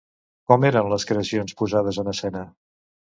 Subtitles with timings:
[0.51, 2.43] Com eren les creacions posades en escena?